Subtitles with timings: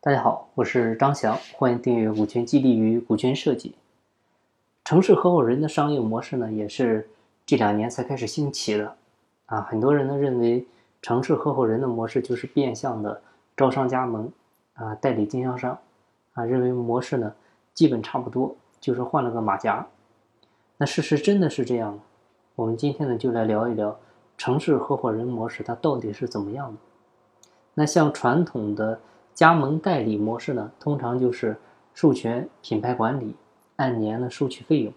[0.00, 3.70] 大家好，我是张翔，欢迎订阅《股权激励与股权设计》。
[4.84, 7.10] 城市合伙人的商业模式呢，也是
[7.44, 8.94] 这两年才开始兴起的
[9.46, 9.62] 啊。
[9.62, 10.64] 很多人呢认为，
[11.02, 13.20] 城市合伙人的模式就是变相的
[13.56, 14.30] 招商加盟
[14.74, 15.76] 啊，代理经销商
[16.34, 17.34] 啊，认为模式呢
[17.74, 19.84] 基本差不多，就是换了个马甲。
[20.76, 21.98] 那事实真的是这样吗？
[22.54, 23.98] 我们今天呢就来聊一聊
[24.36, 26.78] 城市合伙人模式它到底是怎么样的。
[27.74, 29.00] 那像传统的。
[29.38, 31.56] 加盟代理模式呢，通常就是
[31.94, 33.36] 授权品牌管理，
[33.76, 34.92] 按年呢收取费用，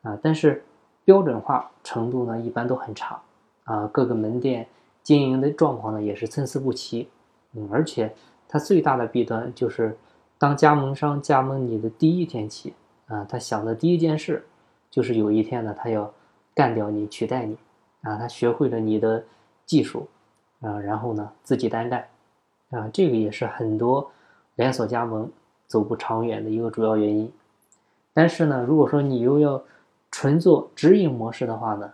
[0.00, 0.64] 啊，但是
[1.04, 3.20] 标准化程度呢一般都很差，
[3.64, 4.66] 啊，各个门店
[5.02, 7.10] 经营的状况呢也是参差不齐，
[7.52, 8.10] 嗯，而且
[8.48, 9.94] 它最大的弊端就是，
[10.38, 12.72] 当加盟商加盟你的第一天起，
[13.06, 14.46] 啊，他想的第一件事
[14.90, 16.10] 就是有一天呢他要
[16.54, 17.54] 干掉你，取代你，
[18.00, 19.22] 啊，他学会了你的
[19.66, 20.08] 技术，
[20.62, 22.02] 啊，然后呢自己单干。
[22.70, 24.10] 啊，这个也是很多
[24.56, 25.30] 连锁加盟
[25.66, 27.32] 走不长远的一个主要原因。
[28.12, 29.62] 但是呢，如果说你又要
[30.10, 31.90] 纯做直营模式的话呢，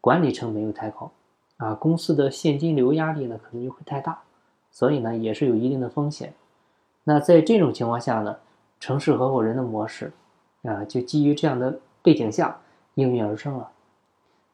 [0.00, 1.10] 管理成本又太高，
[1.56, 4.20] 啊，公司的现金流压力呢可能就会太大，
[4.70, 6.32] 所以呢也是有一定的风险。
[7.04, 8.36] 那在这种情况下呢，
[8.78, 10.12] 城市合伙人的模式
[10.62, 12.56] 啊，就基于这样的背景下
[12.94, 13.68] 应运而生了。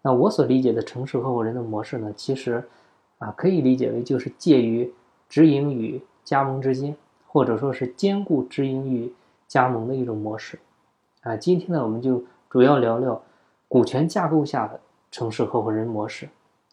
[0.01, 2.67] 那我所理解的城市合伙人的模式呢，其实
[3.19, 4.91] 啊可以理解为就是介于。
[5.29, 9.13] 直营与加盟之间，或者说是兼顾直营与
[9.47, 10.59] 加盟的一种模式，
[11.23, 13.23] 啊，今天呢，我们就主要聊聊
[13.67, 16.29] 股权架构下的城市合伙人模式，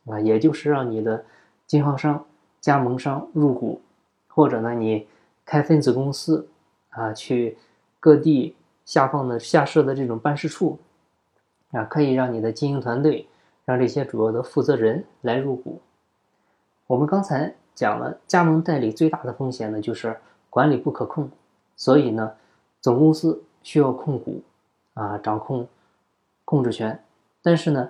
[0.06, 1.26] 啊，也就是让你的
[1.68, 2.26] 经销商、
[2.62, 3.82] 加盟商入股，
[4.28, 5.08] 或者呢，你
[5.46, 6.48] 开分子公司，
[6.90, 7.58] 啊，去
[8.00, 10.80] 各地下放的下设的这种办事处，
[11.72, 13.28] 啊，可以让你的经营团队，
[13.66, 15.82] 让这些主要的负责人来入股。
[16.88, 17.56] 我们刚才。
[17.76, 20.16] 讲了加盟代理最大的风险呢，就是
[20.50, 21.30] 管理不可控，
[21.76, 22.32] 所以呢，
[22.80, 24.42] 总公司需要控股，
[24.94, 25.68] 啊，掌控
[26.46, 27.04] 控制权。
[27.44, 27.90] 但是呢，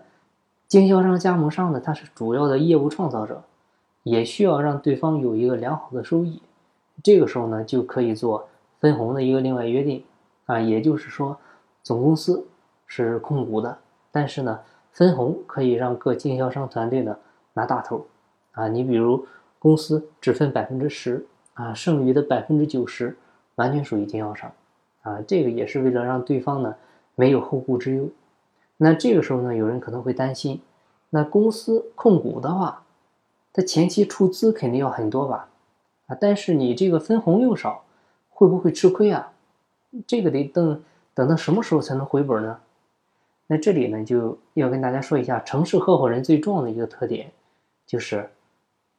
[0.68, 3.44] 经销商、加盟商呢，他是主要的业务创造者，
[4.02, 6.42] 也需要让对方有一个良好的收益。
[7.04, 10.04] 这个时候呢，就可以做分红的一个另外约定，
[10.48, 11.38] 啊，也就是说，
[11.84, 12.48] 总公司
[12.88, 13.78] 是控股的，
[14.12, 14.60] 但是呢，
[14.92, 17.16] 分红可以让各经销商团队呢
[17.54, 18.08] 拿大头，
[18.54, 19.28] 啊，你比如。
[19.66, 23.18] 公司只分百分之十啊，剩余的百分之九十
[23.56, 24.52] 完全属于经销商
[25.02, 26.76] 啊，这个也是为了让对方呢
[27.16, 28.08] 没有后顾之忧。
[28.78, 30.62] 那这个时候呢，有人可能会担心，
[31.10, 32.84] 那公司控股的话，
[33.52, 35.50] 它前期出资肯定要很多吧？
[36.06, 37.86] 啊，但是你这个分红又少，
[38.30, 39.32] 会不会吃亏啊？
[40.06, 40.84] 这个得等
[41.16, 42.60] 等到什么时候才能回本呢？
[43.48, 47.32] 那这里呢就要跟大家说一下，城市合伙人最重要的一个特点
[47.88, 48.30] 就是。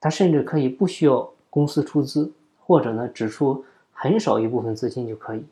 [0.07, 2.31] 他甚至可以不需要公司出资，
[2.61, 5.45] 或者呢只出很少一部分资金就可以，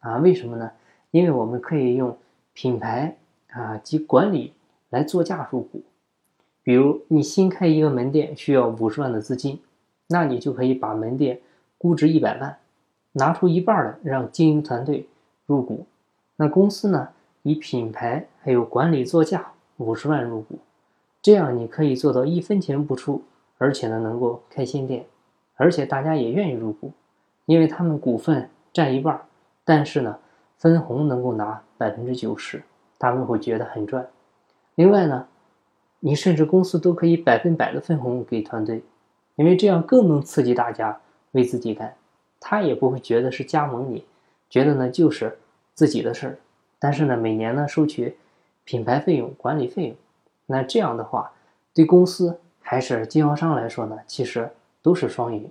[0.00, 0.68] 啊，为什么呢？
[1.12, 2.18] 因为我们可以用
[2.54, 3.16] 品牌
[3.52, 4.52] 啊及管理
[4.90, 5.80] 来做价入股。
[6.64, 9.60] 比如你新开一个门店需要五十万的资金，
[10.08, 11.40] 那你就可以把门店
[11.78, 12.58] 估值一百万，
[13.12, 15.06] 拿出一半来让经营团队
[15.46, 15.86] 入股，
[16.34, 17.10] 那公司呢
[17.44, 20.58] 以品牌还有管理做价五十万入股，
[21.22, 23.22] 这样你可以做到一分钱不出。
[23.64, 25.06] 而且呢，能够开新店，
[25.56, 26.92] 而且大家也愿意入股，
[27.46, 29.22] 因为他们股份占一半，
[29.64, 30.18] 但是呢，
[30.58, 32.62] 分红能够拿百分之九十，
[32.98, 34.06] 他们会觉得很赚。
[34.74, 35.26] 另外呢，
[36.00, 38.82] 你甚至公司都可以百分百的分红给团队，
[39.36, 41.00] 因为这样更能刺激大家
[41.32, 41.96] 为自己干，
[42.38, 44.04] 他也不会觉得是加盟你，
[44.50, 45.38] 觉得呢就是
[45.72, 46.38] 自己的事儿。
[46.78, 48.18] 但是呢，每年呢收取
[48.64, 49.96] 品牌费用、管理费用，
[50.44, 51.32] 那这样的话
[51.72, 52.38] 对公司。
[52.66, 55.50] 还是经销商来说呢，其实都是双赢。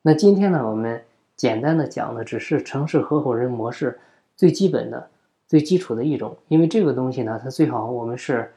[0.00, 1.04] 那今天呢，我们
[1.36, 4.00] 简单的讲的只是城市合伙人模式
[4.34, 5.10] 最基本的、
[5.46, 6.34] 最基础的一种。
[6.48, 8.50] 因为这个东西呢，它最好我们是，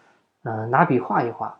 [0.43, 1.59] 嗯，拿笔画一画，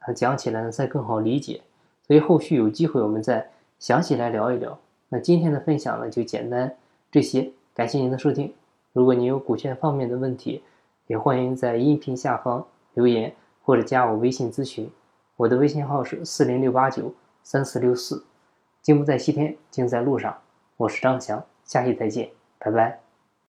[0.00, 1.62] 啊，讲起来呢才更好理解。
[2.06, 4.78] 所以后续有机会我们再详细来聊一聊。
[5.08, 6.76] 那今天的分享呢就简单
[7.10, 8.52] 这些，感谢您的收听。
[8.92, 10.62] 如果您有股权方面的问题，
[11.06, 13.32] 也欢迎在音频下方留言
[13.62, 14.90] 或者加我微信咨询。
[15.40, 18.22] 我的微信号是四零六八九三四六四，
[18.82, 20.36] 金不在西天，金在路上。
[20.76, 22.28] 我是张翔，下期再见，
[22.58, 23.00] 拜拜。